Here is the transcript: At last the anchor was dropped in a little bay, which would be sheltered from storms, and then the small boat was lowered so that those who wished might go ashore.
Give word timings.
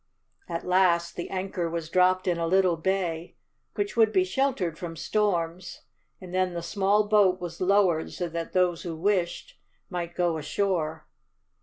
At 0.49 0.65
last 0.65 1.15
the 1.15 1.29
anchor 1.29 1.69
was 1.69 1.87
dropped 1.87 2.27
in 2.27 2.39
a 2.39 2.47
little 2.47 2.75
bay, 2.75 3.35
which 3.75 3.95
would 3.95 4.11
be 4.11 4.23
sheltered 4.23 4.75
from 4.75 4.95
storms, 4.95 5.83
and 6.19 6.33
then 6.33 6.55
the 6.55 6.63
small 6.63 7.07
boat 7.07 7.39
was 7.39 7.61
lowered 7.61 8.11
so 8.11 8.27
that 8.29 8.53
those 8.53 8.81
who 8.81 8.95
wished 8.95 9.59
might 9.91 10.15
go 10.15 10.39
ashore. 10.39 11.05